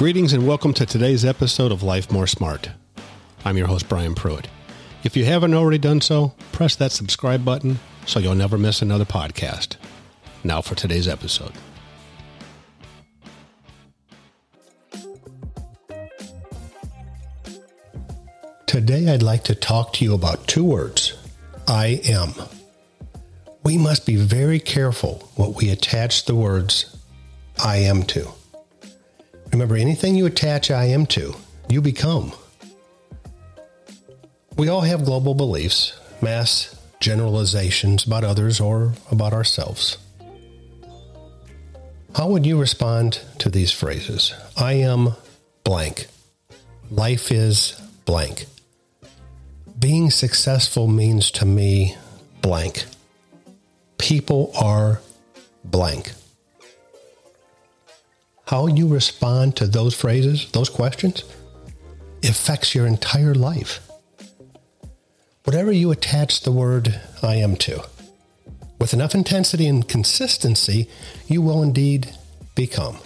Greetings 0.00 0.32
and 0.32 0.46
welcome 0.46 0.72
to 0.72 0.86
today's 0.86 1.26
episode 1.26 1.70
of 1.70 1.82
Life 1.82 2.10
More 2.10 2.26
Smart. 2.26 2.70
I'm 3.44 3.58
your 3.58 3.66
host, 3.66 3.86
Brian 3.86 4.14
Pruitt. 4.14 4.48
If 5.04 5.14
you 5.14 5.26
haven't 5.26 5.52
already 5.52 5.76
done 5.76 6.00
so, 6.00 6.32
press 6.52 6.74
that 6.76 6.90
subscribe 6.90 7.44
button 7.44 7.78
so 8.06 8.18
you'll 8.18 8.34
never 8.34 8.56
miss 8.56 8.80
another 8.80 9.04
podcast. 9.04 9.76
Now 10.42 10.62
for 10.62 10.74
today's 10.74 11.06
episode. 11.06 11.52
Today, 18.64 19.12
I'd 19.12 19.22
like 19.22 19.44
to 19.44 19.54
talk 19.54 19.92
to 19.92 20.04
you 20.06 20.14
about 20.14 20.46
two 20.46 20.64
words 20.64 21.18
I 21.68 22.00
am. 22.06 22.32
We 23.64 23.76
must 23.76 24.06
be 24.06 24.16
very 24.16 24.60
careful 24.60 25.30
what 25.36 25.56
we 25.56 25.68
attach 25.68 26.24
the 26.24 26.34
words 26.34 26.96
I 27.62 27.76
am 27.76 28.04
to. 28.04 28.39
Remember, 29.52 29.76
anything 29.76 30.14
you 30.14 30.26
attach 30.26 30.70
I 30.70 30.84
am 30.84 31.06
to, 31.06 31.34
you 31.68 31.80
become. 31.80 32.32
We 34.56 34.68
all 34.68 34.82
have 34.82 35.04
global 35.04 35.34
beliefs, 35.34 35.98
mass 36.20 36.76
generalizations 37.00 38.04
about 38.04 38.24
others 38.24 38.60
or 38.60 38.92
about 39.10 39.32
ourselves. 39.32 39.98
How 42.14 42.28
would 42.28 42.44
you 42.44 42.60
respond 42.60 43.20
to 43.38 43.48
these 43.48 43.72
phrases? 43.72 44.34
I 44.56 44.74
am 44.74 45.14
blank. 45.64 46.06
Life 46.90 47.30
is 47.32 47.80
blank. 48.04 48.46
Being 49.78 50.10
successful 50.10 50.88
means 50.88 51.30
to 51.32 51.44
me 51.44 51.96
blank. 52.42 52.84
People 53.96 54.52
are 54.60 55.00
blank. 55.64 56.12
How 58.50 58.66
you 58.66 58.88
respond 58.88 59.54
to 59.58 59.68
those 59.68 59.94
phrases, 59.94 60.50
those 60.50 60.68
questions, 60.68 61.22
affects 62.24 62.74
your 62.74 62.84
entire 62.84 63.32
life. 63.32 63.78
Whatever 65.44 65.70
you 65.70 65.92
attach 65.92 66.40
the 66.40 66.50
word 66.50 67.00
I 67.22 67.36
am 67.36 67.54
to, 67.58 67.84
with 68.80 68.92
enough 68.92 69.14
intensity 69.14 69.68
and 69.68 69.88
consistency, 69.88 70.88
you 71.28 71.42
will 71.42 71.62
indeed 71.62 72.10
become. 72.56 72.98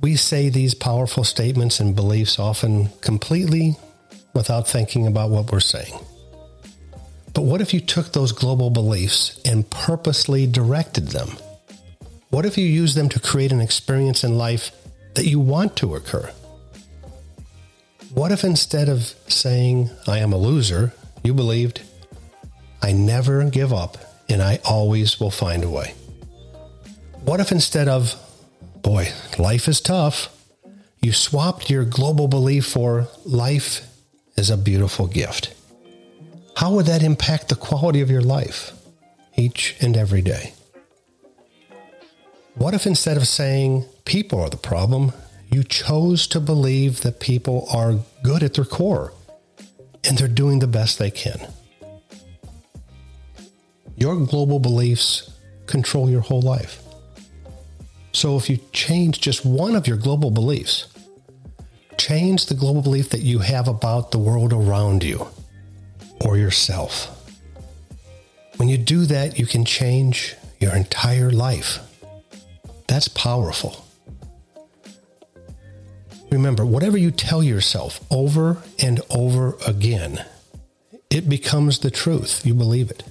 We 0.00 0.14
say 0.14 0.48
these 0.48 0.76
powerful 0.76 1.24
statements 1.24 1.80
and 1.80 1.96
beliefs 1.96 2.38
often 2.38 2.90
completely 3.00 3.74
without 4.34 4.68
thinking 4.68 5.08
about 5.08 5.30
what 5.30 5.50
we're 5.50 5.58
saying. 5.58 5.98
But 7.34 7.42
what 7.42 7.60
if 7.60 7.74
you 7.74 7.80
took 7.80 8.12
those 8.12 8.30
global 8.30 8.70
beliefs 8.70 9.40
and 9.44 9.68
purposely 9.68 10.46
directed 10.46 11.08
them? 11.08 11.30
What 12.36 12.44
if 12.44 12.58
you 12.58 12.66
use 12.66 12.94
them 12.94 13.08
to 13.08 13.18
create 13.18 13.50
an 13.50 13.62
experience 13.62 14.22
in 14.22 14.36
life 14.36 14.70
that 15.14 15.24
you 15.24 15.40
want 15.40 15.74
to 15.76 15.94
occur? 15.94 16.30
What 18.12 18.30
if 18.30 18.44
instead 18.44 18.90
of 18.90 19.14
saying, 19.26 19.88
I 20.06 20.18
am 20.18 20.34
a 20.34 20.36
loser, 20.36 20.92
you 21.24 21.32
believed, 21.32 21.80
I 22.82 22.92
never 22.92 23.42
give 23.48 23.72
up 23.72 23.96
and 24.28 24.42
I 24.42 24.60
always 24.66 25.18
will 25.18 25.30
find 25.30 25.64
a 25.64 25.70
way? 25.70 25.94
What 27.24 27.40
if 27.40 27.52
instead 27.52 27.88
of, 27.88 28.14
boy, 28.82 29.08
life 29.38 29.66
is 29.66 29.80
tough, 29.80 30.28
you 31.00 31.14
swapped 31.14 31.70
your 31.70 31.86
global 31.86 32.28
belief 32.28 32.66
for 32.66 33.08
life 33.24 33.80
is 34.36 34.50
a 34.50 34.58
beautiful 34.58 35.06
gift? 35.06 35.54
How 36.58 36.74
would 36.74 36.84
that 36.84 37.02
impact 37.02 37.48
the 37.48 37.56
quality 37.56 38.02
of 38.02 38.10
your 38.10 38.20
life 38.20 38.72
each 39.38 39.74
and 39.80 39.96
every 39.96 40.20
day? 40.20 40.52
What 42.56 42.72
if 42.72 42.86
instead 42.86 43.18
of 43.18 43.28
saying 43.28 43.84
people 44.06 44.40
are 44.40 44.48
the 44.48 44.56
problem, 44.56 45.12
you 45.52 45.62
chose 45.62 46.26
to 46.28 46.40
believe 46.40 47.02
that 47.02 47.20
people 47.20 47.68
are 47.70 47.98
good 48.22 48.42
at 48.42 48.54
their 48.54 48.64
core 48.64 49.12
and 50.04 50.16
they're 50.16 50.26
doing 50.26 50.60
the 50.60 50.66
best 50.66 50.98
they 50.98 51.10
can? 51.10 51.38
Your 53.94 54.16
global 54.16 54.58
beliefs 54.58 55.30
control 55.66 56.08
your 56.08 56.22
whole 56.22 56.40
life. 56.40 56.82
So 58.12 58.38
if 58.38 58.48
you 58.48 58.58
change 58.72 59.20
just 59.20 59.44
one 59.44 59.76
of 59.76 59.86
your 59.86 59.98
global 59.98 60.30
beliefs, 60.30 60.86
change 61.98 62.46
the 62.46 62.54
global 62.54 62.80
belief 62.80 63.10
that 63.10 63.20
you 63.20 63.40
have 63.40 63.68
about 63.68 64.12
the 64.12 64.18
world 64.18 64.54
around 64.54 65.04
you 65.04 65.28
or 66.24 66.38
yourself. 66.38 67.12
When 68.56 68.70
you 68.70 68.78
do 68.78 69.04
that, 69.04 69.38
you 69.38 69.44
can 69.44 69.66
change 69.66 70.34
your 70.58 70.74
entire 70.74 71.30
life. 71.30 71.80
That's 72.88 73.08
powerful. 73.08 73.84
Remember, 76.30 76.66
whatever 76.66 76.98
you 76.98 77.10
tell 77.10 77.42
yourself 77.42 78.00
over 78.10 78.62
and 78.82 79.00
over 79.10 79.56
again, 79.66 80.24
it 81.10 81.28
becomes 81.28 81.78
the 81.78 81.90
truth. 81.90 82.44
You 82.44 82.54
believe 82.54 82.90
it. 82.90 83.04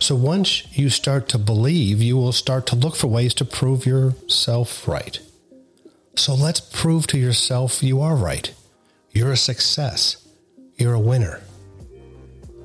So 0.00 0.14
once 0.14 0.66
you 0.76 0.90
start 0.90 1.28
to 1.30 1.38
believe, 1.38 2.02
you 2.02 2.16
will 2.16 2.32
start 2.32 2.66
to 2.66 2.76
look 2.76 2.94
for 2.94 3.08
ways 3.08 3.34
to 3.34 3.44
prove 3.44 3.86
yourself 3.86 4.86
right. 4.86 5.18
So 6.16 6.34
let's 6.34 6.60
prove 6.60 7.06
to 7.08 7.18
yourself 7.18 7.82
you 7.82 8.00
are 8.00 8.16
right. 8.16 8.52
You're 9.12 9.32
a 9.32 9.36
success. 9.36 10.26
You're 10.76 10.94
a 10.94 11.00
winner. 11.00 11.40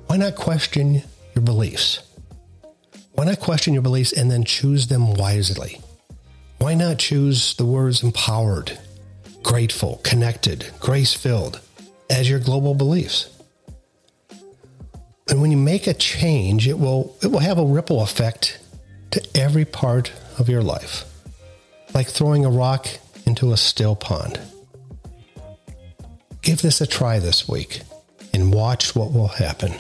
Why 0.08 0.18
not 0.18 0.36
question 0.36 1.04
your 1.36 1.44
beliefs? 1.44 2.00
Why 3.14 3.26
not 3.26 3.40
question 3.40 3.74
your 3.74 3.84
beliefs 3.84 4.12
and 4.12 4.30
then 4.30 4.44
choose 4.44 4.88
them 4.88 5.14
wisely? 5.14 5.82
Why 6.64 6.76
not 6.76 6.98
choose 6.98 7.56
the 7.56 7.66
words 7.66 8.04
empowered, 8.04 8.80
grateful, 9.44 10.00
connected, 10.02 10.72
grace 10.80 11.14
filled 11.14 11.60
as 12.10 12.30
your 12.30 12.40
global 12.40 12.74
beliefs? 12.74 13.30
And 15.30 15.42
when 15.42 15.52
you 15.52 15.58
make 15.58 15.88
a 15.88 15.94
change, 15.94 16.66
it 16.66 16.80
will, 16.80 17.18
it 17.22 17.28
will 17.28 17.40
have 17.40 17.58
a 17.58 17.66
ripple 17.66 18.02
effect 18.02 18.62
to 19.12 19.22
every 19.36 19.66
part 19.66 20.14
of 20.40 20.48
your 20.48 20.62
life, 20.62 21.04
like 21.94 22.08
throwing 22.08 22.46
a 22.46 22.50
rock 22.50 22.88
into 23.26 23.52
a 23.52 23.58
still 23.58 23.98
pond. 23.98 24.40
Give 26.42 26.62
this 26.62 26.80
a 26.80 26.88
try 26.88 27.20
this 27.20 27.46
week 27.46 27.82
and 28.34 28.54
watch 28.54 28.96
what 28.96 29.12
will 29.12 29.28
happen. 29.28 29.74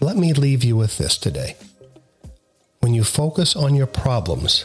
Let 0.00 0.16
me 0.16 0.32
leave 0.32 0.64
you 0.64 0.74
with 0.74 0.98
this 0.98 1.16
today. 1.16 1.56
When 2.80 2.94
you 2.94 3.04
focus 3.04 3.54
on 3.54 3.76
your 3.76 3.86
problems, 3.86 4.64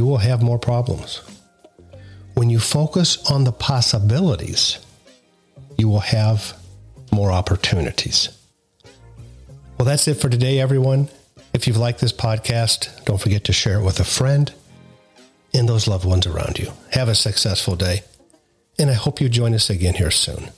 you 0.00 0.06
will 0.06 0.16
have 0.16 0.42
more 0.42 0.58
problems. 0.58 1.20
When 2.32 2.48
you 2.48 2.58
focus 2.58 3.30
on 3.30 3.44
the 3.44 3.52
possibilities, 3.52 4.78
you 5.76 5.88
will 5.88 6.00
have 6.00 6.56
more 7.12 7.30
opportunities. 7.30 8.30
Well, 9.76 9.84
that's 9.84 10.08
it 10.08 10.14
for 10.14 10.30
today, 10.30 10.58
everyone. 10.58 11.10
If 11.52 11.66
you've 11.66 11.76
liked 11.76 12.00
this 12.00 12.14
podcast, 12.14 13.04
don't 13.04 13.20
forget 13.20 13.44
to 13.44 13.52
share 13.52 13.78
it 13.78 13.84
with 13.84 14.00
a 14.00 14.04
friend 14.04 14.50
and 15.52 15.68
those 15.68 15.86
loved 15.86 16.06
ones 16.06 16.26
around 16.26 16.58
you. 16.58 16.72
Have 16.92 17.10
a 17.10 17.14
successful 17.14 17.76
day, 17.76 18.00
and 18.78 18.88
I 18.88 18.94
hope 18.94 19.20
you 19.20 19.28
join 19.28 19.52
us 19.52 19.68
again 19.68 19.92
here 19.92 20.10
soon. 20.10 20.48